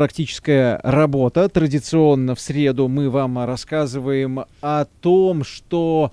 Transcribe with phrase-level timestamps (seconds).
[0.00, 1.46] Практическая работа.
[1.50, 6.12] Традиционно в среду мы вам рассказываем о том, что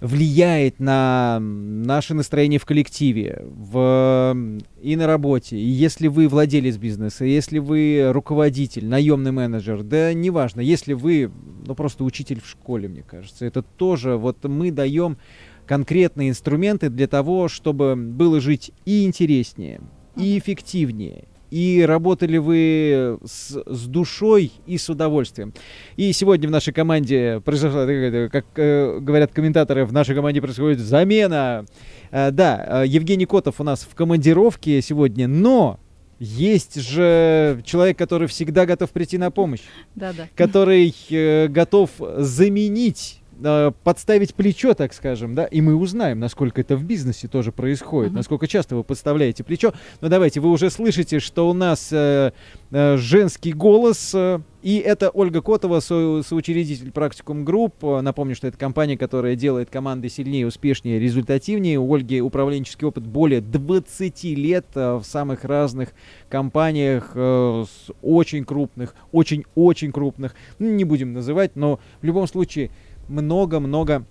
[0.00, 4.34] влияет на наше настроение в коллективе, в,
[4.80, 5.58] и на работе.
[5.58, 11.30] И если вы владелец бизнеса, если вы руководитель, наемный менеджер, да неважно, если вы,
[11.66, 15.18] ну просто учитель в школе, мне кажется, это тоже, вот мы даем
[15.66, 19.82] конкретные инструменты для того, чтобы было жить и интереснее,
[20.16, 25.52] и эффективнее, и работали вы с, с душой и с удовольствием.
[25.96, 27.86] И сегодня в нашей команде произошла,
[28.28, 31.66] как э, говорят комментаторы, в нашей команде происходит замена.
[32.10, 35.80] Э, да, э, Евгений Котов у нас в командировке сегодня, но
[36.18, 39.62] есть же человек, который всегда готов прийти на помощь,
[39.94, 40.28] да, да.
[40.36, 46.76] который э, готов заменить Э, подставить плечо, так скажем, да, и мы узнаем, насколько это
[46.76, 48.16] в бизнесе тоже происходит, uh-huh.
[48.16, 49.72] насколько часто вы подставляете плечо.
[50.00, 52.32] Но давайте, вы уже слышите, что у нас э,
[52.70, 57.82] э, женский голос, э, и это Ольга Котова, со, соучредитель Практикум Групп.
[57.82, 61.78] Напомню, что это компания, которая делает команды сильнее, успешнее, результативнее.
[61.78, 65.94] У Ольги управленческий опыт более 20 лет э, в самых разных
[66.28, 67.64] компаниях, э,
[68.02, 70.34] очень крупных, очень-очень крупных.
[70.58, 72.70] Ну, не будем называть, но в любом случае
[73.10, 74.06] много-много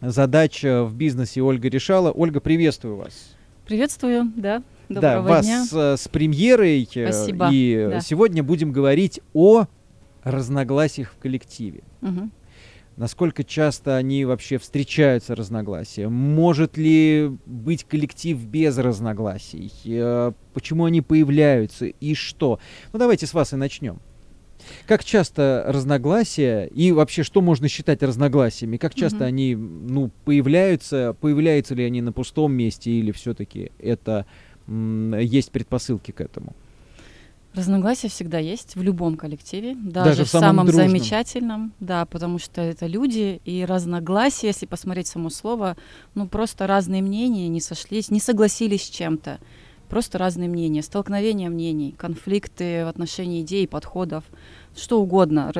[0.00, 2.10] задач э, в бизнесе Ольга решала.
[2.10, 3.34] Ольга, приветствую вас.
[3.66, 4.62] Приветствую, да.
[4.88, 5.64] Доброго да, вас дня.
[5.64, 6.88] С, э, с премьерой.
[6.94, 7.48] Э, Спасибо.
[7.52, 8.00] И да.
[8.00, 9.66] сегодня будем говорить о
[10.22, 11.82] разногласиях в коллективе.
[12.02, 12.30] Угу.
[12.96, 16.08] Насколько часто они вообще встречаются, разногласия?
[16.08, 19.70] Может ли быть коллектив без разногласий?
[20.54, 22.58] Почему они появляются и что?
[22.94, 24.00] Ну давайте с вас и начнем.
[24.86, 28.76] Как часто разногласия и вообще что можно считать разногласиями?
[28.76, 29.24] Как часто угу.
[29.24, 31.16] они ну, появляются?
[31.20, 34.26] Появляются ли они на пустом месте или все-таки это
[34.68, 36.54] есть предпосылки к этому?
[37.56, 42.60] Разногласия всегда есть в любом коллективе, даже, даже в самом, самом замечательном, да, потому что
[42.60, 45.78] это люди и разногласия, если посмотреть само слово,
[46.14, 49.38] ну просто разные мнения не сошлись, не согласились с чем-то,
[49.88, 54.24] просто разные мнения, столкновения мнений, конфликты в отношении идей, подходов
[54.76, 55.52] что угодно.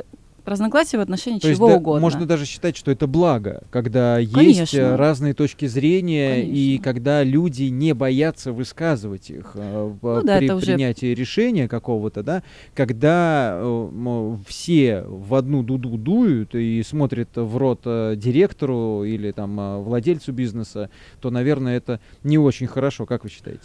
[0.44, 2.00] Разногласия в отношении То чего есть, угодно.
[2.00, 4.60] можно даже считать, что это благо, когда Конечно.
[4.60, 6.54] есть э, разные точки зрения Конечно.
[6.54, 11.14] и когда люди не боятся высказывать их э, ну, да, при принятии уже...
[11.20, 12.44] решения какого-то, да,
[12.76, 19.58] когда э, все в одну дуду дуют и смотрят в рот э, директору или там
[19.58, 23.04] э, владельцу бизнеса, то, наверное, это не очень хорошо.
[23.04, 23.64] Как вы считаете?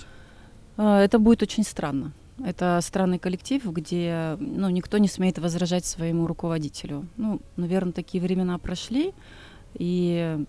[0.83, 2.11] А, это будет очень странно.
[2.43, 7.05] Это странный коллектив, где ну, никто не смеет возражать своему руководителю.
[7.17, 9.13] Ну, наверное, такие времена прошли,
[9.75, 10.43] и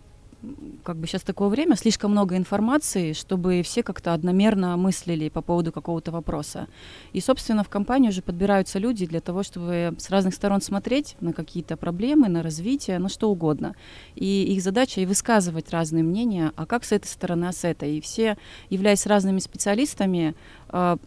[0.82, 5.72] как бы сейчас такое время, слишком много информации, чтобы все как-то одномерно мыслили по поводу
[5.72, 6.68] какого-то вопроса.
[7.12, 11.32] И, собственно, в компании уже подбираются люди для того, чтобы с разных сторон смотреть на
[11.32, 13.74] какие-то проблемы, на развитие, на что угодно.
[14.14, 17.98] И их задача и высказывать разные мнения, а как с этой стороны, а с этой.
[17.98, 18.36] И все,
[18.68, 20.34] являясь разными специалистами,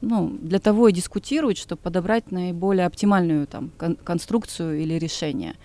[0.01, 5.55] ну, для того и дискутируют, чтобы подобрать наиболее оптимальную там, кон- конструкцию или решение.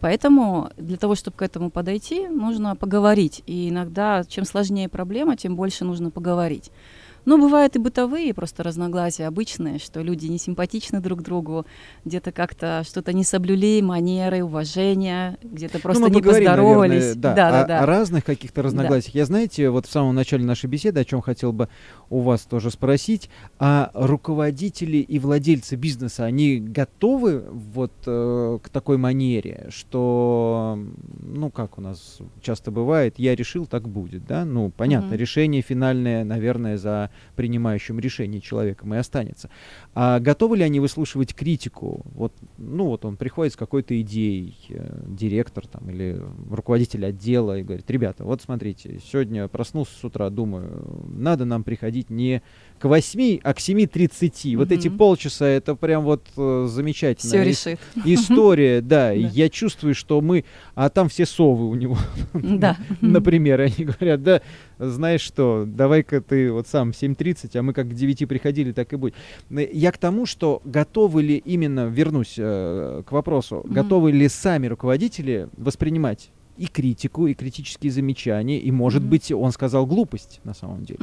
[0.00, 3.42] Поэтому для того, чтобы к этому подойти, нужно поговорить.
[3.46, 6.70] И иногда, чем сложнее проблема, тем больше нужно поговорить.
[7.24, 11.66] Ну, бывают и бытовые просто разногласия обычные, что люди не симпатичны друг другу,
[12.04, 16.90] где-то как-то что-то не соблюли, манеры, уважения, где-то ну, просто ну, не поздоровались.
[16.90, 17.80] Наверное, да, да, да, о, да.
[17.80, 19.12] о разных каких-то разногласиях.
[19.12, 19.18] Да.
[19.18, 21.68] Я, знаете, вот в самом начале нашей беседы, о чем хотел бы
[22.08, 28.96] у вас тоже спросить, а руководители и владельцы бизнеса, они готовы вот э, к такой
[28.96, 30.78] манере, что,
[31.22, 34.44] ну, как у нас часто бывает, я решил, так будет, да?
[34.44, 35.18] Ну, понятно, mm-hmm.
[35.18, 39.50] решение финальное, наверное, за принимающим решение человеком и останется.
[39.94, 42.02] А готовы ли они выслушивать критику?
[42.14, 47.62] Вот, ну вот он приходит с какой-то идеей, э, директор там или руководитель отдела и
[47.62, 52.42] говорит, ребята, вот смотрите, сегодня проснулся с утра, думаю, надо нам приходить не
[52.78, 53.90] к 8, а к 7.30.
[53.90, 54.56] Mm-hmm.
[54.56, 57.30] Вот эти полчаса, это прям вот э, замечательно.
[57.30, 57.80] Все решит.
[58.04, 59.10] История, да.
[59.12, 60.44] Я чувствую, что мы...
[60.74, 61.98] А там все совы у него.
[62.32, 62.76] Да.
[63.00, 64.40] Например, они говорят, да,
[64.78, 68.96] знаешь что, давай-ка ты вот сам 7.30, а мы как к 9 приходили, так и
[68.96, 69.14] будет.
[69.50, 75.48] Я к тому, что готовы ли именно, вернусь э, к вопросу, готовы ли сами руководители
[75.56, 80.98] воспринимать и критику, и критические замечания, и, может быть, он сказал глупость на самом деле.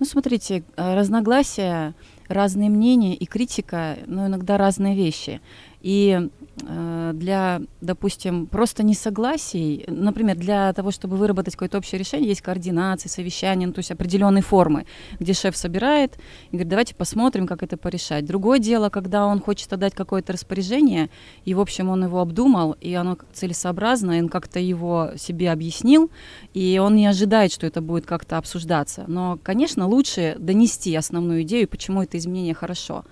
[0.00, 1.94] Ну, смотрите, э, разногласия
[2.26, 5.42] разные мнения и критика, но иногда разные вещи.
[5.80, 6.28] И
[6.62, 13.08] э, для, допустим, просто несогласий, например, для того, чтобы выработать какое-то общее решение, есть координации,
[13.08, 14.84] совещания, ну, то есть определенные формы,
[15.18, 16.18] где шеф собирает
[16.50, 18.26] и говорит, давайте посмотрим, как это порешать.
[18.26, 21.08] Другое дело, когда он хочет отдать какое-то распоряжение,
[21.46, 26.10] и, в общем, он его обдумал, и оно целесообразно, и он как-то его себе объяснил,
[26.52, 29.04] и он не ожидает, что это будет как-то обсуждаться.
[29.06, 33.04] Но, конечно, лучше донести основную идею, почему это изменение хорошо.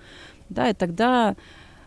[0.49, 1.35] Да, и тогда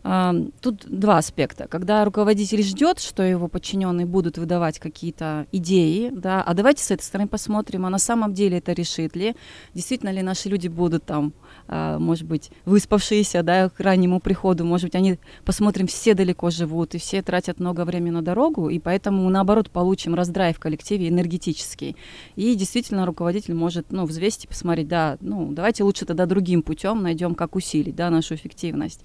[0.02, 1.68] Тут два аспекта.
[1.68, 7.02] Когда руководитель ждет, что его подчиненные будут выдавать какие-то идеи, да, а давайте с этой
[7.02, 9.36] стороны посмотрим, а на самом деле это решит ли,
[9.74, 11.32] действительно ли наши люди будут там,
[11.68, 16.96] а, может быть, выспавшиеся, да, к раннему приходу, может быть, они, посмотрим, все далеко живут,
[16.96, 21.96] и все тратят много времени на дорогу, и поэтому, наоборот, получим раздрай в коллективе энергетический.
[22.34, 27.02] И действительно руководитель может, ну, взвесить и посмотреть, да, ну, давайте лучше тогда другим путем
[27.02, 29.00] найдем, как усилить, да, нашу эффективность.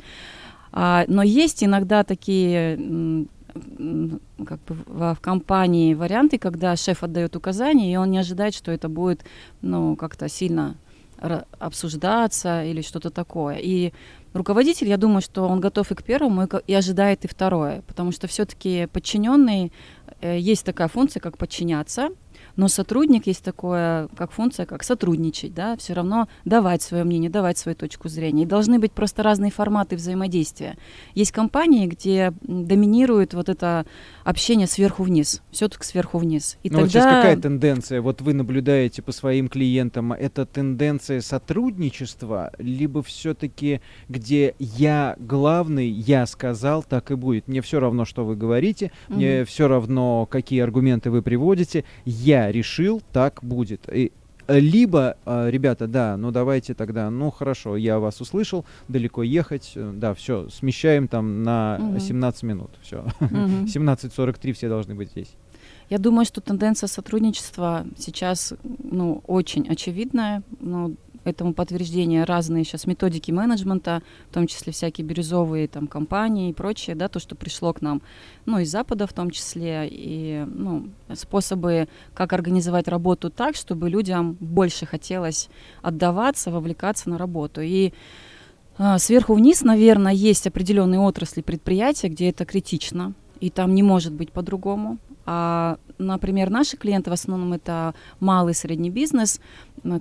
[0.72, 3.28] А, но есть иногда такие
[4.46, 8.72] как бы в, в компании варианты, когда шеф отдает указания, и он не ожидает, что
[8.72, 9.25] это будет
[9.62, 10.75] ну, как-то сильно
[11.60, 13.58] обсуждаться или что-то такое.
[13.58, 13.92] И
[14.34, 18.12] руководитель, я думаю, что он готов и к первому, и, и ожидает и второе, потому
[18.12, 19.72] что все-таки подчиненный,
[20.22, 22.10] э, есть такая функция, как подчиняться,
[22.57, 27.57] но сотрудник есть такое, как функция, как сотрудничать, да, все равно давать свое мнение, давать
[27.57, 28.44] свою точку зрения.
[28.44, 30.77] И должны быть просто разные форматы взаимодействия.
[31.13, 33.86] Есть компании, где доминирует вот это
[34.27, 36.57] общение сверху вниз, все-таки сверху вниз.
[36.62, 36.83] И ну, тогда...
[36.83, 38.01] вот сейчас какая тенденция?
[38.01, 43.79] Вот вы наблюдаете по своим клиентам, это тенденция сотрудничества, либо все-таки
[44.09, 47.47] где я главный, я сказал, так и будет.
[47.47, 49.15] Мне все равно, что вы говорите, mm-hmm.
[49.15, 53.88] мне все равно, какие аргументы вы приводите, я решил, так будет.
[53.89, 54.12] И
[54.47, 59.94] либо, э, ребята, да, ну давайте тогда, ну хорошо, я вас услышал, далеко ехать, э,
[59.95, 61.99] да, все, смещаем там на угу.
[61.99, 63.65] 17 минут, все, угу.
[63.65, 65.35] 17.43 все должны быть здесь.
[65.89, 70.95] Я думаю, что тенденция сотрудничества сейчас, ну, очень очевидная, ну,
[71.27, 76.95] этому подтверждение разные сейчас методики менеджмента, в том числе всякие бирюзовые там компании и прочее,
[76.95, 78.01] да, то, что пришло к нам,
[78.45, 84.38] ну, из Запада в том числе, и, ну, способы, как организовать работу так, чтобы людям
[84.39, 85.50] больше хотелось
[85.81, 87.62] отдаваться, вовлекаться на работу.
[87.62, 87.94] И
[88.77, 94.13] а, сверху вниз, наверное, есть определенные отрасли предприятия, где это критично, и там не может
[94.13, 95.00] быть по-другому.
[95.29, 99.41] А, например, наши клиенты в основном это малый и средний бизнес,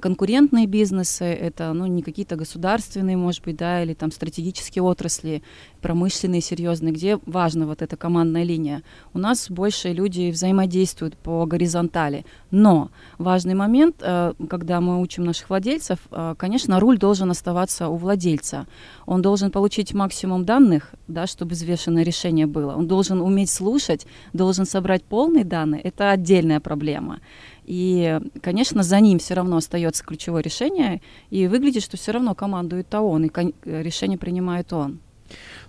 [0.01, 5.43] конкурентные бизнесы, это ну, не какие-то государственные, может быть, да, или там стратегические отрасли,
[5.81, 8.83] промышленные, серьезные, где важна вот эта командная линия.
[9.15, 12.25] У нас больше люди взаимодействуют по горизонтали.
[12.51, 17.97] Но важный момент, э, когда мы учим наших владельцев, э, конечно, руль должен оставаться у
[17.97, 18.67] владельца.
[19.07, 22.75] Он должен получить максимум данных, да, чтобы взвешенное решение было.
[22.75, 25.81] Он должен уметь слушать, должен собрать полные данные.
[25.81, 27.21] Это отдельная проблема.
[27.65, 33.01] И, конечно, за ним все равно остается ключевое решение, и выглядит, что все равно командует-то
[33.01, 33.31] он, и
[33.65, 34.99] решение принимает он.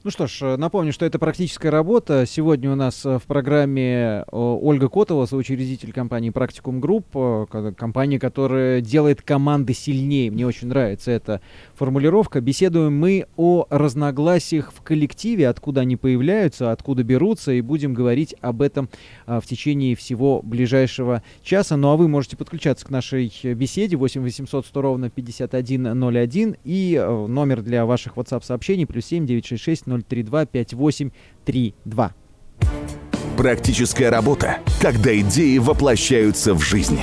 [0.08, 2.24] Ну что ж, э, напомню, что это практическая работа.
[2.26, 8.80] Сегодня у нас э, в программе Ольга Котова, соучредитель компании Практикум Групп, э, компания, которая
[8.80, 10.32] делает команды сильнее.
[10.32, 11.42] Мне очень нравится эта
[11.74, 12.40] формулировка.
[12.40, 18.62] Беседуем мы о разногласиях в коллективе, откуда они появляются, откуда берутся, и будем говорить об
[18.62, 18.88] этом
[19.26, 21.76] в течение всего ближайшего часа.
[21.76, 27.62] Ну а вы можете подключаться к нашей беседе 8 800 100 ровно 5101 и номер
[27.62, 32.14] для ваших WhatsApp-сообщений плюс 7 966 032 5832.
[33.38, 37.00] Практическая работа, когда идеи воплощаются в жизнь.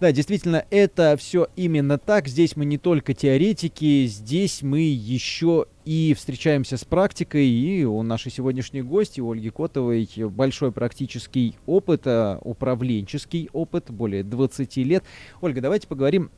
[0.00, 2.28] Да, действительно, это все именно так.
[2.28, 7.46] Здесь мы не только теоретики, здесь мы еще и встречаемся с практикой.
[7.46, 14.24] И у нашей сегодняшней гости, у Ольги Котовой, большой практический опыт, э, управленческий опыт, более
[14.24, 15.04] 20 лет.
[15.40, 16.30] Ольга, давайте поговорим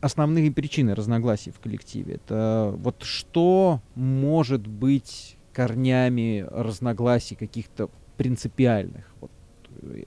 [0.00, 2.14] основные причины разногласий в коллективе?
[2.14, 9.04] Это вот что может быть корнями разногласий каких-то принципиальных?
[9.20, 9.39] Вот, э,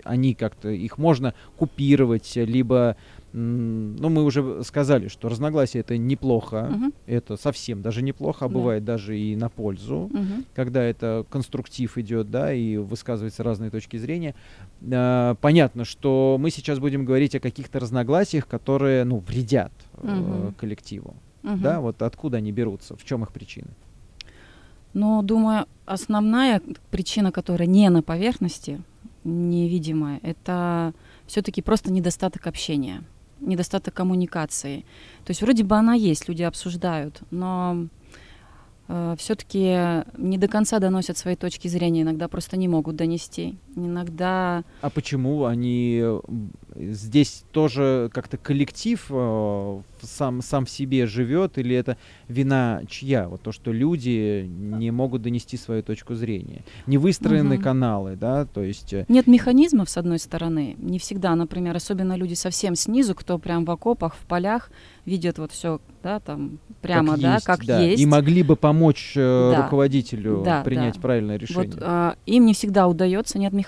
[0.03, 2.97] они как-то, их можно купировать, либо
[3.33, 6.93] ну, мы уже сказали, что разногласия это неплохо, угу.
[7.07, 8.53] это совсем даже неплохо, а да.
[8.53, 10.43] бывает даже и на пользу, угу.
[10.53, 14.35] когда это конструктив идет, да, и высказываются разные точки зрения.
[14.91, 20.11] А, понятно, что мы сейчас будем говорить о каких-то разногласиях, которые, ну, вредят угу.
[20.11, 21.57] э, коллективу, угу.
[21.57, 23.69] да, вот откуда они берутся, в чем их причины?
[24.93, 26.61] Ну, думаю, основная
[26.91, 28.79] причина, которая не на поверхности,
[29.23, 30.93] невидимая, это
[31.27, 33.03] все-таки просто недостаток общения
[33.43, 34.85] недостаток коммуникации.
[35.25, 37.87] То есть вроде бы она есть, люди обсуждают, но
[38.87, 43.57] э, все-таки не до конца доносят свои точки зрения, иногда просто не могут донести.
[43.75, 44.63] Иногда...
[44.81, 46.19] А почему они э,
[46.75, 53.27] здесь тоже как-то коллектив э, сам, сам в себе живет, или это вина чья?
[53.27, 56.63] Вот то, что люди не могут донести свою точку зрения.
[56.87, 57.63] Не выстроены Мгм.
[57.63, 58.93] каналы, да, то есть...
[58.93, 60.75] э, Нет механизмов, с одной стороны.
[60.77, 64.69] Не всегда, например, особенно люди совсем снизу, кто прям в окопах, в полях,
[65.05, 68.01] видят вот все, да, там прямо, как да, есть, как да, есть.
[68.01, 69.63] И могли бы помочь э, Да.
[69.63, 71.01] руководителю Да, принять да.
[71.01, 71.71] правильное решение.
[71.71, 73.62] Вот а, им не всегда удается, нет механизмов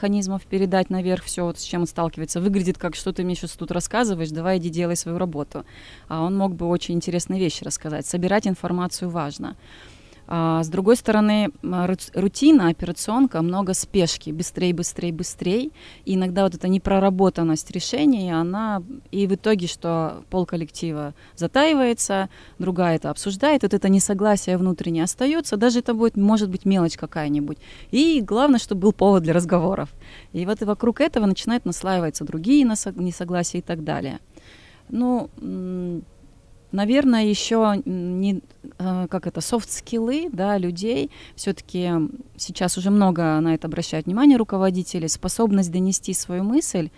[0.46, 2.42] передать наверх все, вот, с чем он сталкивается.
[2.42, 5.66] Выглядит как, что ты мне сейчас тут рассказываешь, давай иди делай свою работу.
[6.08, 8.06] А он мог бы очень интересные вещи рассказать.
[8.06, 9.56] Собирать информацию важно.
[10.28, 11.50] А, с другой стороны,
[12.14, 15.70] рутина, операционка, много спешки, быстрее, быстрее, быстрее.
[16.06, 22.96] И иногда вот эта непроработанность решений, она и в итоге, что пол коллектива затаивается, другая
[22.96, 27.58] это обсуждает, вот это несогласие внутреннее остается, даже это будет, может быть, мелочь какая-нибудь.
[27.92, 29.90] И главное, чтобы был повод для разговоров.
[30.34, 34.20] И вот и вокруг этого начинают наслаиваться другие несогласия и так далее.
[34.90, 35.30] Ну,
[36.72, 38.42] наверное, еще не,
[39.10, 41.90] как это, софт-скиллы, да, людей, все-таки
[42.38, 46.90] сейчас уже много на это обращают внимание руководители, способность донести свою мысль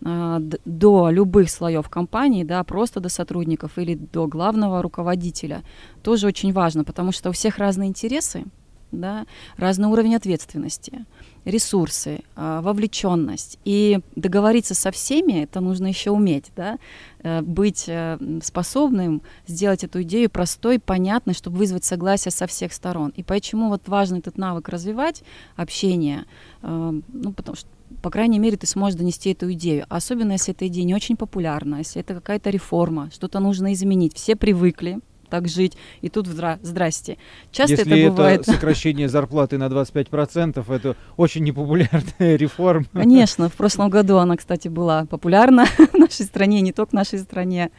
[0.00, 5.62] д- до любых слоев компании, да, просто до сотрудников или до главного руководителя,
[6.02, 8.44] тоже очень важно, потому что у всех разные интересы,
[8.92, 11.04] да, разный уровень ответственности,
[11.44, 13.58] ресурсы, а, вовлеченность.
[13.64, 16.78] И договориться со всеми, это нужно еще уметь, да,
[17.22, 23.12] э, быть э, способным сделать эту идею простой, понятной, чтобы вызвать согласие со всех сторон.
[23.16, 25.22] И почему вот важно этот навык развивать,
[25.56, 26.26] общение,
[26.62, 27.68] э, ну, потому что
[28.00, 29.84] по крайней мере, ты сможешь донести эту идею.
[29.90, 34.14] Особенно, если эта идея не очень популярна, если это какая-то реформа, что-то нужно изменить.
[34.14, 34.98] Все привыкли
[35.32, 37.16] так жить, и тут здра- здрасте.
[37.50, 38.44] Часто Если это бывает.
[38.46, 42.84] сокращение зарплаты на 25%, это очень непопулярная реформа.
[42.92, 47.18] Конечно, в прошлом году она, кстати, была популярна в нашей стране, не только в нашей
[47.20, 47.70] стране.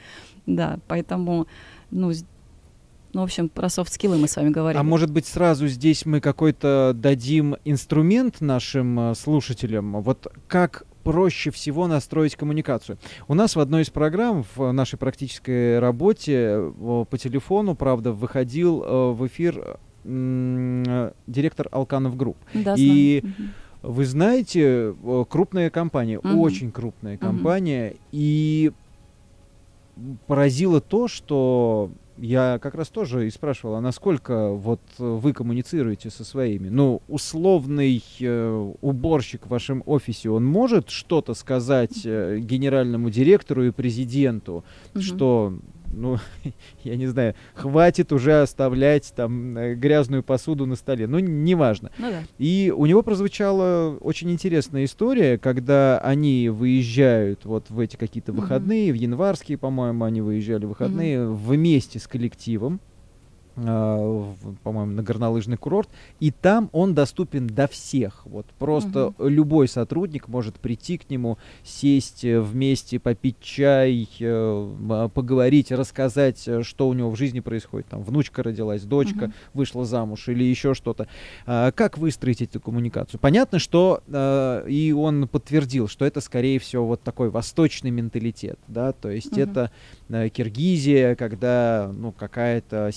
[0.47, 1.45] Да, поэтому,
[1.91, 2.11] ну,
[3.13, 4.79] ну, в общем, про софт-скиллы мы с вами говорили.
[4.79, 10.01] А может быть, сразу здесь мы какой-то дадим инструмент нашим э, слушателям?
[10.01, 12.97] Вот как проще всего настроить коммуникацию.
[13.27, 18.83] У нас в одной из программ в нашей практической работе э, по телефону, правда, выходил
[18.83, 22.37] э, в эфир э, директор Алканов Групп.
[22.53, 23.35] Да, и- знаю.
[23.83, 24.95] Вы знаете,
[25.29, 26.39] крупная компания, Мгм.
[26.39, 28.71] очень крупная компания, и
[30.25, 36.09] поразило то, что я как раз тоже и спрашивал, а насколько вот э, вы коммуницируете
[36.09, 36.69] со своими?
[36.69, 43.71] Ну, условный э, уборщик в вашем офисе, он может что-то сказать э, генеральному директору и
[43.71, 45.01] президенту, Мгм.
[45.01, 45.53] что,
[45.93, 46.17] ну,
[46.83, 51.07] я не знаю, хватит уже оставлять там э, грязную посуду на столе.
[51.07, 51.91] Ну, неважно.
[51.97, 52.23] Ну да.
[52.37, 58.91] И у него прозвучала очень интересная история, когда они выезжают вот в эти какие-то выходные,
[58.91, 62.79] в январские, по-моему, они выезжали в выходные вместе с коллективом,
[63.55, 68.25] по-моему, на горнолыжный курорт, и там он доступен до всех.
[68.25, 74.25] Вот просто любой сотрудник может прийти к нему, сесть э, вместе, попить чай, э,
[74.89, 77.87] а, поговорить, рассказать, э, что у него в жизни происходит.
[77.87, 79.33] Там внучка родилась, дочка Мгм.
[79.53, 81.07] вышла замуж или еще что-то.
[81.45, 83.19] А, Как выстроить эту коммуникацию?
[83.19, 88.93] Понятно, что э, и он подтвердил, что это скорее всего вот такой восточный менталитет, да,
[88.93, 89.41] то есть Мгм.
[89.41, 89.71] это
[90.09, 92.89] э, Киргизия, когда ну какая-то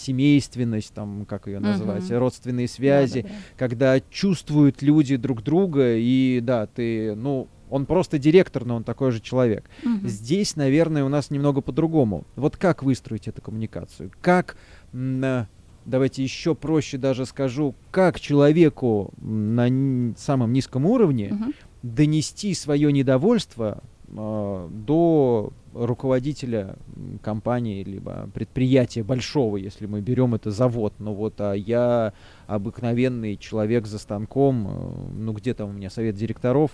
[0.46, 2.18] семейственность, там как ее назвать, Мгм.
[2.18, 3.34] родственные связи, Да-да-да.
[3.56, 9.10] когда чувствуют люди друг друга и да, ты, ну он просто директор, но он такой
[9.10, 9.68] же человек.
[9.82, 10.06] Мгм.
[10.06, 12.24] Здесь, наверное, у нас немного по-другому.
[12.36, 14.12] Вот как выстроить эту коммуникацию?
[14.20, 14.56] Как,
[14.92, 15.44] э,
[15.84, 21.52] давайте еще проще даже скажу, как человеку на самом низком уровне Мгм.
[21.82, 23.82] донести свое недовольство
[24.16, 26.76] э, до руководителя
[27.22, 32.12] компании либо предприятия большого, если мы берем это завод, ну вот, а я
[32.46, 36.70] обыкновенный человек за станком, э, ну где там у меня совет директоров,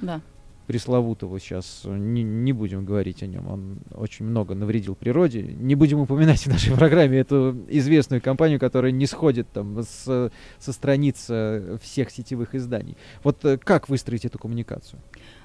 [0.00, 0.20] Да.
[0.66, 3.48] пресловутого сейчас не, не будем говорить о нем.
[3.48, 5.42] Он очень много навредил природе.
[5.42, 10.72] Не будем упоминать в нашей программе эту известную компанию, которая не сходит там с, со
[10.72, 12.96] страниц э, всех сетевых изданий.
[13.24, 15.00] Вот э, как выстроить эту коммуникацию?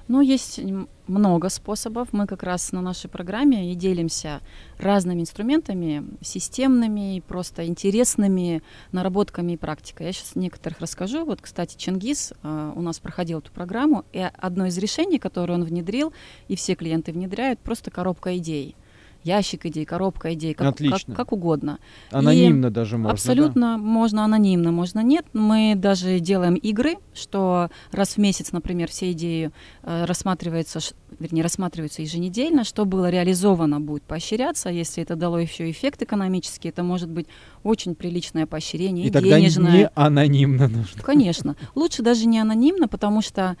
[0.06, 0.60] Ну, есть
[1.08, 2.08] много способов.
[2.12, 4.40] Мы как раз на нашей программе и делимся
[4.78, 8.62] разными инструментами, системными, просто интересными
[8.92, 10.06] наработками и практикой.
[10.06, 11.24] Я сейчас некоторых расскажу.
[11.24, 15.64] Вот, кстати, Чингис э, у нас проходил эту программу, и одно из решений, которое он
[15.64, 16.12] внедрил,
[16.48, 18.76] и все клиенты внедряют, просто коробка идей.
[19.24, 20.98] Ящик идей, коробка идей, как, Отлично.
[21.14, 21.78] как, как угодно.
[22.10, 23.12] Анонимно даже можно.
[23.12, 25.26] Абсолютно можно анонимно, можно нет.
[25.32, 29.50] Мы даже делаем игры, что раз в месяц, например, все идеи
[29.82, 35.70] э, рассматриваются, ш- вернее, рассматриваются еженедельно, что было реализовано будет поощряться, если это дало еще
[35.70, 37.26] эффект экономический, это может быть
[37.62, 39.72] очень приличное поощрение, И и тогда денежное.
[39.72, 41.02] не анонимно нужно.
[41.02, 41.56] Конечно.
[41.74, 43.56] Лучше даже не анонимно, потому что,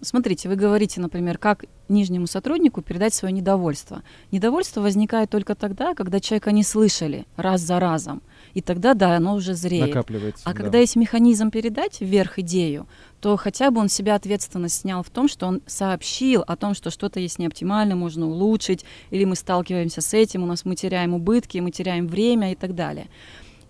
[0.00, 4.02] смотрите, вы говорите, например, как нижнему сотруднику передать свое недовольство.
[4.32, 8.22] Недовольство возникает только тогда, когда человека не слышали раз за разом.
[8.54, 9.88] И тогда, да, оно уже зреет.
[9.88, 10.42] Накапливается.
[10.44, 10.62] А да.
[10.62, 12.86] когда есть механизм передать вверх идею,
[13.20, 16.90] то хотя бы он себя ответственность снял в том, что он сообщил о том, что
[16.90, 21.58] что-то есть неоптимально, можно улучшить, или мы сталкиваемся с этим, у нас мы теряем убытки,
[21.58, 23.08] мы теряем время и так далее.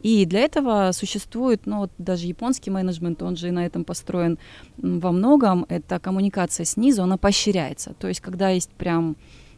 [0.02, 4.38] И для этого существует, ну вот даже японский менеджмент, он же и на этом построен
[4.76, 7.94] во многом, это коммуникация снизу, она поощряется.
[7.98, 9.16] То есть когда есть прям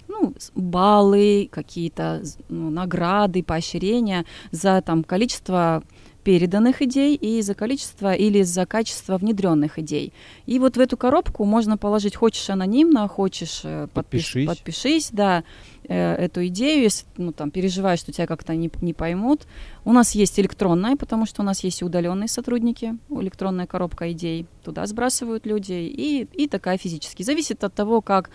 [0.09, 5.83] ну, баллы, какие-то ну, награды, поощрения за там количество
[6.28, 10.12] переданных идей и за количество или за качество внедренных идей.
[10.44, 14.47] И вот в эту коробку можно положить, хочешь анонимно, хочешь э, подпиш- Подпишись.
[14.47, 15.42] подпишись, да,
[15.88, 19.47] э, эту идею, если ну, там, переживаешь, что тебя как-то не, не поймут.
[19.88, 24.47] У нас есть электронная, потому что у нас есть и удаленные сотрудники, электронная коробка идей,
[24.62, 27.23] туда сбрасывают люди, и, и такая физически.
[27.23, 28.28] Зависит от того, как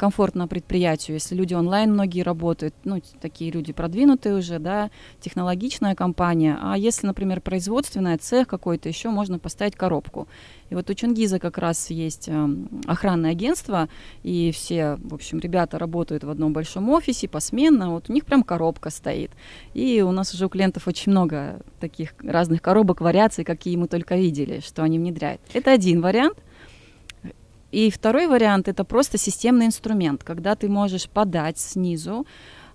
[0.00, 1.16] комфортно предприятию.
[1.16, 4.90] Если люди онлайн многие работают, ну, такие люди продвинутые уже, да,
[5.20, 6.56] технологичная компания.
[6.62, 10.26] А если, например, производственная, цех какой-то, еще можно поставить коробку.
[10.70, 13.88] И вот у Чингиза как раз есть эм, охранное агентство,
[14.22, 18.42] и все, в общем, ребята работают в одном большом офисе посменно, вот у них прям
[18.42, 19.32] коробка стоит.
[19.74, 24.16] И у нас уже у клиентов очень много таких разных коробок, вариаций, какие мы только
[24.16, 25.40] видели, что они внедряют.
[25.52, 26.38] Это один вариант.
[27.70, 32.26] И второй вариант это просто системный инструмент, когда ты можешь подать снизу,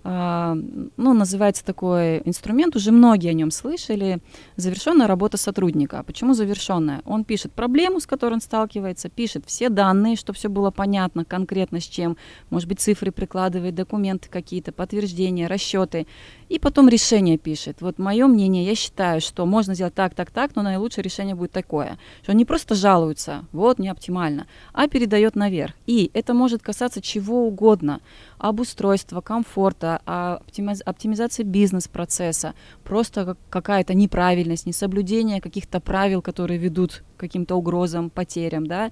[0.06, 4.20] ну, называется такой инструмент, уже многие о нем слышали,
[4.54, 6.04] завершенная работа сотрудника.
[6.06, 7.02] Почему завершенная?
[7.06, 11.80] Он пишет проблему, с которой он сталкивается, пишет все данные, чтобы все было понятно, конкретно
[11.80, 12.16] с чем,
[12.50, 16.06] может быть, цифры прикладывает, документы какие-то, подтверждения, расчеты,
[16.48, 17.78] и потом решение пишет.
[17.80, 21.50] Вот мое мнение, я считаю, что можно сделать так, так, так, но наилучшее решение будет
[21.50, 25.74] такое, что он не просто жалуется, вот не оптимально, а передает наверх.
[25.86, 28.00] И это может касаться чего угодно,
[28.38, 32.54] обустройства, комфорта, а оптимиз- оптимизации бизнес-процесса,
[32.84, 38.90] просто как- какая-то неправильность, несоблюдение каких-то правил, которые ведут к каким-то угрозам, потерям, да,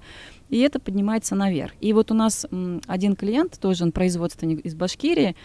[0.49, 1.73] и это поднимается наверх.
[1.81, 2.45] И вот у нас
[2.87, 5.35] один клиент, тоже он производственник из Башкирии,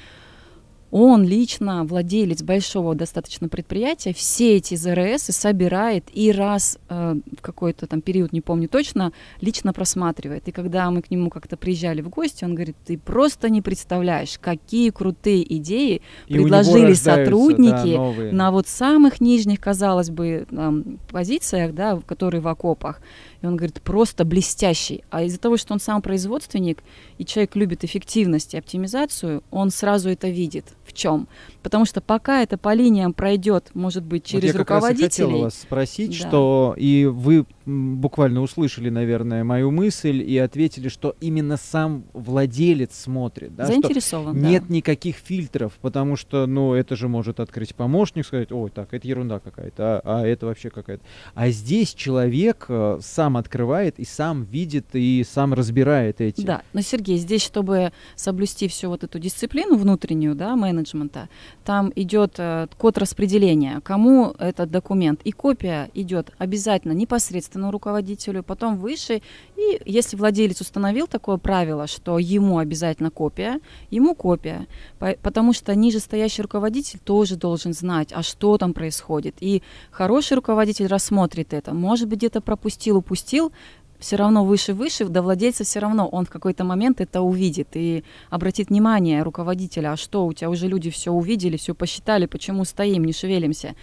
[0.90, 7.86] он лично, владелец большого достаточно предприятия, все эти ЗРС собирает и раз э, в какой-то
[7.86, 10.48] там период, не помню точно, лично просматривает.
[10.48, 14.38] И когда мы к нему как-то приезжали в гости, он говорит, ты просто не представляешь,
[14.40, 18.32] какие крутые идеи И предложили сотрудники да, новые.
[18.32, 23.00] на вот самых нижних, казалось бы, там, позициях, да, в- которые в окопах.
[23.42, 25.04] И он говорит, просто блестящий.
[25.10, 26.82] А из-за того, что он сам производственник,
[27.18, 30.64] и человек любит эффективность и оптимизацию, он сразу это видит.
[30.90, 31.28] В чем?
[31.62, 34.86] Потому что пока это по линиям пройдет, может быть, Вот через я как раз и
[34.86, 35.42] хотел руководителей.
[35.44, 36.28] вас спросить, Да.
[36.28, 43.54] что и вы буквально услышали, наверное, мою мысль и ответили, что именно сам владелец смотрит,
[43.54, 44.40] да, что заинтересован.
[44.40, 44.48] да.
[44.48, 49.06] нет никаких фильтров, потому что, ну, это же может открыть помощник, сказать, ой, так, это
[49.06, 51.02] ерунда какая-то, а, а это вообще какая-то.
[51.34, 56.42] А здесь человек э, сам открывает и сам видит и сам разбирает эти.
[56.42, 61.28] Да, но Сергей, здесь, чтобы соблюсти всю вот эту дисциплину внутреннюю, да, менеджмента,
[61.64, 68.76] там идет э, код распределения, кому этот документ, и копия идет обязательно непосредственно руководителю, потом
[68.76, 69.20] выше,
[69.56, 74.66] и если владелец установил такое правило, что ему обязательно копия, ему копия,
[74.98, 80.86] По- потому что нижестоящий руководитель тоже должен знать, а что там происходит, и хороший руководитель
[80.86, 83.52] рассмотрит это, может быть, где-то пропустил, упустил,
[84.00, 88.70] все равно выше-выше, до владельца все равно он в какой-то момент это увидит и обратит
[88.70, 93.12] внимание руководителя, а что, у тебя уже люди все увидели, все посчитали, почему стоим, не
[93.12, 93.74] шевелимся.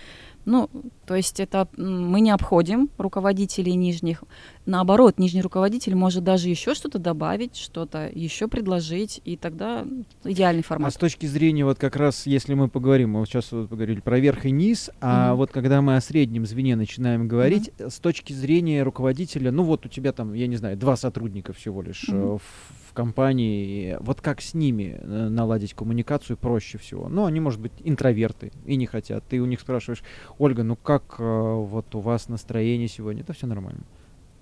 [0.48, 0.70] Ну,
[1.06, 4.24] то есть это мы не обходим руководителей нижних.
[4.66, 9.86] Наоборот, нижний руководитель может даже еще что-то добавить, что-то еще предложить, и тогда
[10.24, 10.94] идеальный А формат.
[10.94, 14.20] с точки зрения, вот как раз, если мы поговорим, мы вот сейчас вот поговорили про
[14.20, 15.38] верх и низ, а Мгм.
[15.38, 19.86] вот когда мы о среднем звене начинаем говорить, э, с точки зрения руководителя, ну вот
[19.86, 22.38] у тебя там, я не знаю, два сотрудника всего лишь э, Мгм.
[22.38, 22.42] в,
[22.87, 27.10] в компании, вот как с ними э, наладить коммуникацию проще всего?
[27.10, 29.24] Ну, они, может быть, интроверты и не хотят.
[29.30, 30.02] Ты у них спрашиваешь,
[30.40, 33.22] Ольга, ну как э, вот у вас настроение сегодня?
[33.22, 33.84] Это все нормально.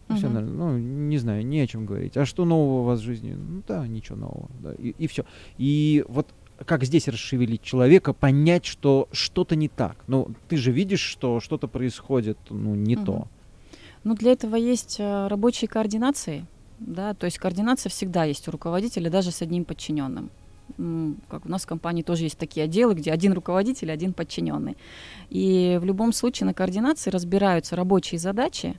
[0.08, 0.34] Все Мгм.
[0.34, 0.72] нормально.
[0.72, 2.16] Ну, не знаю, не о чем говорить.
[2.16, 3.34] А что нового у вас в жизни?
[3.34, 4.50] Ну да, ничего нового.
[4.64, 5.26] Да, и, все.
[5.58, 6.28] И вот
[6.66, 9.98] как здесь расшевелить человека, понять, что что-то не так.
[10.08, 13.06] Ну, ты же видишь, что что-то происходит, ну, не угу.
[13.06, 13.28] то.
[14.06, 16.46] Ну, для этого есть э, рабочие координации,
[16.80, 20.30] да, то есть координация всегда есть у руководителя, даже с одним подчиненным.
[21.30, 24.78] Как у нас в компании тоже есть такие отделы, где один руководитель, один подчиненный.
[25.30, 28.76] И в любом случае на координации разбираются рабочие задачи,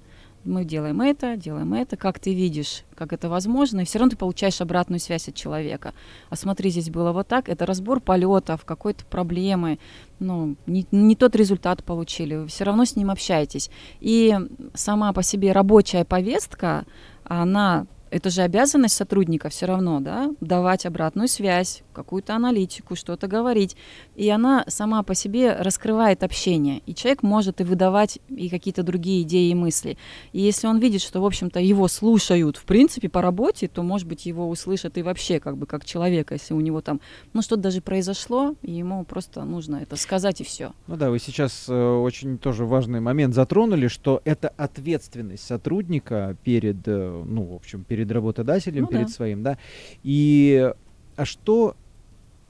[0.47, 4.17] мы делаем это, делаем это, как ты видишь, как это возможно, и все равно ты
[4.17, 5.93] получаешь обратную связь от человека.
[6.31, 9.79] А смотри, здесь было вот так, это разбор полетов, какой-то проблемы,
[10.21, 13.71] ну, не, не тот результат получили, вы все равно с ним общаетесь.
[14.01, 14.35] И
[14.75, 16.85] сама по себе рабочая повестка,
[17.29, 23.77] она это же обязанность сотрудника все равно, да, давать обратную связь, какую-то аналитику, что-то говорить.
[24.17, 26.83] И она сама по себе раскрывает общение.
[26.87, 29.97] И человек может и выдавать и какие-то другие идеи и мысли.
[30.33, 34.07] И если он видит, что, в общем-то, его слушают, в принципе, по работе, то, может
[34.07, 37.01] быть, его услышат и вообще как бы как человека, если у него там,
[37.33, 40.73] ну, что-то даже произошло, и ему просто нужно это сказать и все.
[40.87, 46.87] Ну да, вы сейчас э, очень тоже важный момент затронули, что это ответственность сотрудника перед,
[46.87, 49.13] э, ну, в общем, перед работодателем, ну, перед да.
[49.13, 49.57] своим, да.
[50.03, 50.71] И
[51.17, 51.77] а что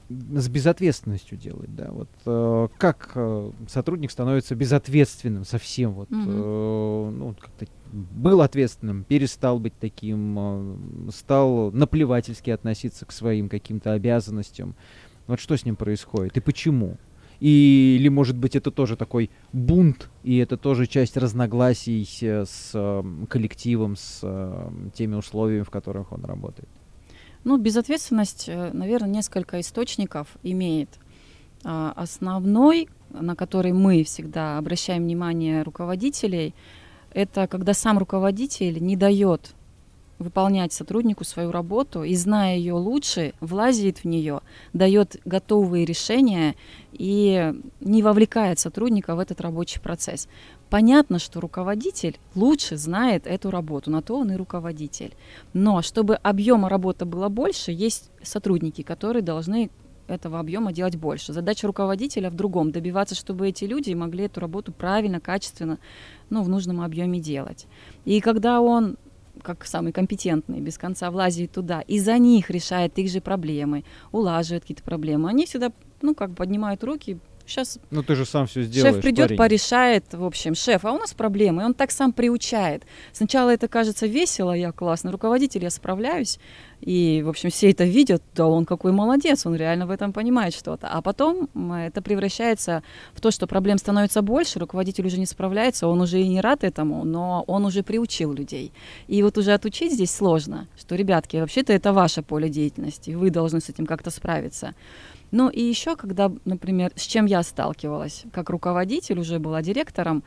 [0.09, 6.21] с безответственностью делать, да, вот э, как э, сотрудник становится безответственным совсем, вот, угу.
[6.21, 13.93] э, ну, как-то был ответственным, перестал быть таким, э, стал наплевательски относиться к своим каким-то
[13.93, 14.75] обязанностям,
[15.27, 16.97] вот что с ним происходит и почему?
[17.39, 23.03] И, или, может быть, это тоже такой бунт, и это тоже часть разногласий с э,
[23.29, 26.69] коллективом, с э, теми условиями, в которых он работает?
[27.43, 30.89] Ну, безответственность, э, наверное, несколько источников имеет.
[31.63, 36.53] А, основной, на который мы всегда обращаем внимание руководителей,
[37.11, 39.53] это когда сам руководитель не дает
[40.19, 44.41] выполнять сотруднику свою работу и, зная ее лучше, влазит в нее,
[44.73, 46.55] дает готовые решения
[46.91, 50.27] и не вовлекает сотрудника в этот рабочий процесс.
[50.69, 55.13] Понятно, что руководитель лучше знает эту работу, на то он и руководитель.
[55.53, 59.69] Но чтобы объема работы было больше, есть сотрудники, которые должны
[60.07, 61.33] этого объема делать больше.
[61.33, 65.79] Задача руководителя в другом, добиваться, чтобы эти люди могли эту работу правильно, качественно,
[66.29, 67.67] ну, в нужном объеме делать.
[68.05, 68.97] И когда он
[69.43, 74.63] как самый компетентный, без конца влазит туда, и за них решает их же проблемы, улаживает
[74.63, 75.29] какие-то проблемы.
[75.29, 78.95] Они всегда, ну, как поднимают руки, Сейчас ну ты же сам все сделаешь.
[78.95, 79.37] Шеф придет, парень.
[79.37, 82.83] порешает, в общем, шеф, а у нас проблемы, и он так сам приучает.
[83.13, 86.39] Сначала это кажется весело, я классный руководитель, я справляюсь,
[86.81, 90.53] и, в общем, все это видят, да он какой молодец, он реально в этом понимает
[90.53, 90.87] что-то.
[90.87, 92.83] А потом это превращается
[93.13, 96.63] в то, что проблем становится больше, руководитель уже не справляется, он уже и не рад
[96.63, 98.73] этому, но он уже приучил людей.
[99.07, 103.59] И вот уже отучить здесь сложно, что, ребятки, вообще-то это ваше поле деятельности, вы должны
[103.59, 104.75] с этим как-то справиться.
[105.31, 110.23] Ну и еще, когда, например, с чем я сталкивалась, как руководитель, уже была директором,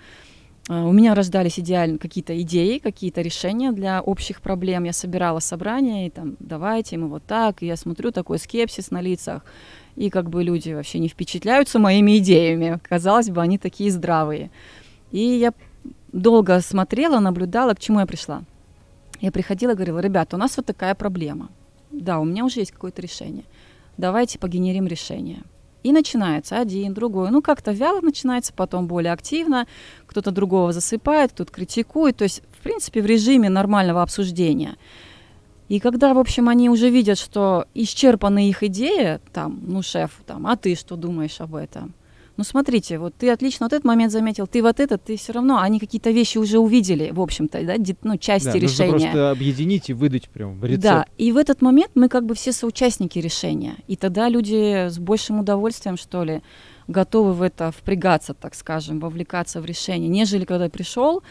[0.68, 4.84] э, у меня рождались идеально какие-то идеи, какие-то решения для общих проблем.
[4.84, 7.62] Я собирала собрания, и там, давайте мы вот так.
[7.62, 9.44] И я смотрю, такой скепсис на лицах.
[9.96, 12.78] И как бы люди вообще не впечатляются моими идеями.
[12.82, 14.50] Казалось бы, они такие здравые.
[15.12, 15.54] И я
[16.12, 18.42] долго смотрела, наблюдала, к чему я пришла.
[19.20, 21.48] Я приходила и говорила, ребята, у нас вот такая проблема.
[21.90, 23.44] Да, у меня уже есть какое-то решение
[24.00, 25.42] давайте погенерим решение.
[25.82, 27.30] И начинается один, другой.
[27.30, 29.66] Ну, как-то вяло начинается, потом более активно.
[30.06, 32.16] Кто-то другого засыпает, тут критикует.
[32.16, 34.76] То есть, в принципе, в режиме нормального обсуждения.
[35.68, 40.46] И когда, в общем, они уже видят, что исчерпаны их идеи, там, ну, шеф, там,
[40.46, 41.94] а ты что думаешь об этом?
[42.40, 45.58] Ну смотрите, вот ты отлично вот этот момент заметил, ты вот этот, ты все равно,
[45.58, 48.92] они какие-то вещи уже увидели, в общем-то, да, ну, части да, решения.
[48.92, 50.82] Нужно просто объединить и выдать прям рецепт.
[50.82, 53.74] Да, и в этот момент мы как бы все соучастники решения.
[53.88, 56.40] И тогда люди с большим удовольствием, что ли,
[56.88, 61.22] готовы в это впрягаться, так скажем, вовлекаться в решение, нежели когда пришел,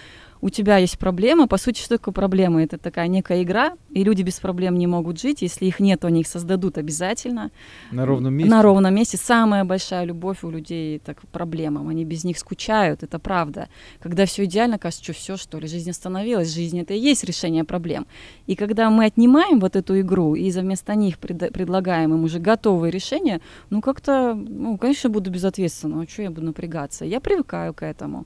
[0.42, 1.48] у тебя есть проблема.
[1.48, 2.64] По сути, что такое проблема?
[2.64, 5.42] Это такая некая игра, и люди без проблем не могут жить.
[5.42, 7.52] Если их нет, они их создадут обязательно.
[7.92, 8.50] На ровном месте?
[8.50, 9.18] На ровном месте.
[9.18, 11.90] Самая большая любовь у людей так, к проблемам.
[11.90, 13.68] Они без них скучают, это правда.
[14.00, 16.54] Когда все идеально, кажется, что все, что ли, жизнь остановилась.
[16.54, 18.08] Жизнь— это и есть решение проблем.
[18.48, 22.92] И когда мы отнимаем вот эту игру и вместо них пред, предлагаем им уже готовые
[22.92, 26.02] решения, ну как-то, ну, конечно, буду безответственно.
[26.02, 27.06] А что я буду напрягаться?
[27.06, 28.26] Я привыкаю к этому.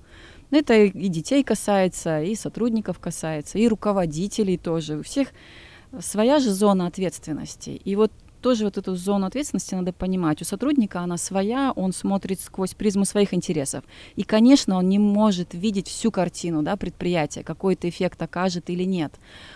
[0.53, 4.97] Но это и детей касается, и сотрудников касается, и руководителей тоже.
[4.97, 5.29] У всех
[5.99, 7.81] своя же зона ответственности.
[7.83, 10.43] И вот тоже вот эту зону ответственности надо понимать.
[10.43, 13.83] У сотрудника она своя, он смотрит сквозь призму своих интересов.
[14.15, 18.83] И, конечно, он не может видеть всю картину да, предприятия, какой это эффект окажет или
[18.83, 19.15] нет.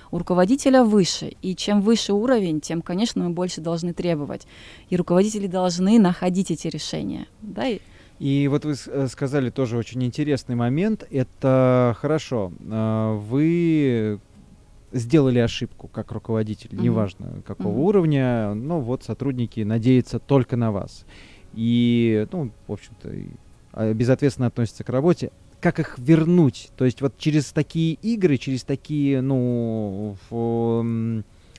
[0.09, 4.47] У руководителя выше, и чем выше уровень, тем, конечно, мы больше должны требовать.
[4.89, 7.27] И руководители должны находить эти решения.
[7.43, 7.65] Да,
[8.19, 11.07] и вот вы э, сказали тоже очень интересный момент.
[11.11, 12.51] Это хорошо.
[12.69, 14.19] А, вы
[14.91, 16.81] сделали ошибку как руководитель, mm-hmm.
[16.81, 17.81] неважно какого mm-hmm.
[17.81, 21.05] уровня, но вот сотрудники надеются только на вас.
[21.53, 23.13] И, ну, в общем-то,
[23.73, 25.31] а, безответственно относятся к работе.
[25.61, 26.69] Как их вернуть?
[26.77, 30.15] То есть вот через такие игры, через такие, ну,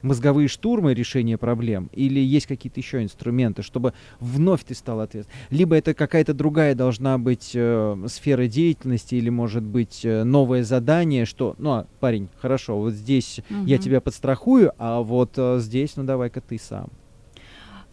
[0.03, 5.41] мозговые штурмы решения проблем, или есть какие-то еще инструменты, чтобы вновь ты стал ответственным?
[5.51, 11.25] Либо это какая-то другая должна быть э, сфера деятельности, или, может быть, э, новое задание,
[11.25, 13.65] что, ну, а, парень, хорошо, вот здесь угу.
[13.65, 16.89] я тебя подстрахую, а вот э, здесь, ну, давай-ка ты сам.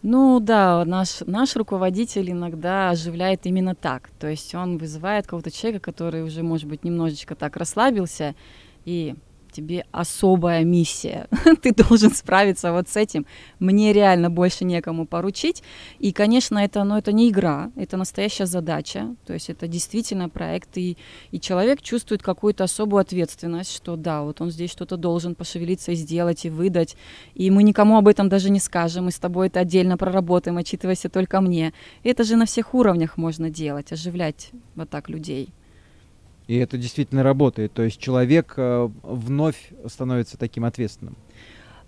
[0.02, 4.10] Ну да, наш, наш руководитель иногда оживляет именно так.
[4.20, 8.36] То есть он вызывает кого-то человека, который уже, может быть, немножечко так расслабился,
[8.84, 9.16] и
[9.56, 11.28] тебе особая миссия.
[11.62, 13.26] Ты должен справиться вот с этим.
[13.58, 15.62] Мне реально больше некому поручить.
[15.98, 19.14] И, конечно, это, ну, это не игра, это настоящая задача.
[19.26, 20.98] То есть это действительно проект, и,
[21.30, 25.94] и человек чувствует какую-то особую ответственность, что да, вот он здесь что-то должен пошевелиться и
[25.94, 26.96] сделать, и выдать.
[27.34, 31.08] И мы никому об этом даже не скажем, мы с тобой это отдельно проработаем, отчитывайся
[31.08, 31.72] только мне.
[32.04, 35.48] Это же на всех уровнях можно делать, оживлять вот так людей.
[36.46, 37.72] И это действительно работает.
[37.72, 41.16] То есть человек э, вновь становится таким ответственным.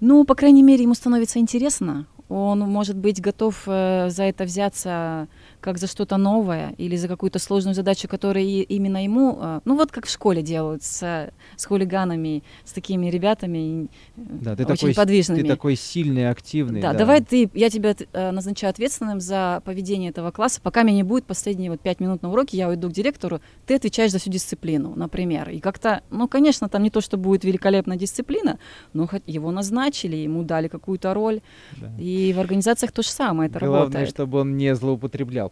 [0.01, 2.07] Ну, по крайней мере, ему становится интересно.
[2.29, 5.29] Он может быть готов э, за это взяться
[5.61, 9.91] как за что-то новое или за какую-то сложную задачу, которая именно ему, а, ну вот
[9.93, 15.43] как в школе делают с, с хулиганами, с такими ребятами да, ты очень такой, подвижными.
[15.43, 16.81] Ты такой сильный, активный.
[16.81, 20.97] Да, да, давай ты, я тебя э, назначаю ответственным за поведение этого класса, пока меня
[20.97, 24.19] не будет последние вот пять минут на уроке, я уйду к директору, ты отвечаешь за
[24.19, 25.51] всю дисциплину, например.
[25.51, 28.59] И как-то, ну, конечно, там не то, что будет великолепная дисциплина,
[28.93, 31.41] но хоть его назначили, ему дали какую-то роль.
[31.77, 31.91] Да.
[31.99, 34.09] И в организациях то же самое, это Главное, работает.
[34.11, 35.48] чтобы он не злоупотреблял.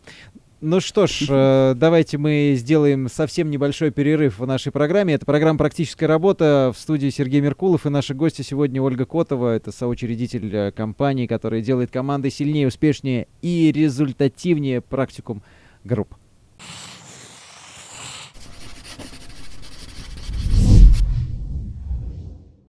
[0.63, 5.13] Ну что ж, э, давайте мы сделаем совсем небольшой перерыв в нашей программе.
[5.13, 7.85] Это программа «Практическая работа» в студии Сергей Меркулов.
[7.85, 9.55] И наши гости сегодня Ольга Котова.
[9.55, 15.43] Это соучредитель э, компании, которая делает команды сильнее, успешнее и результативнее практикум
[15.85, 16.15] групп.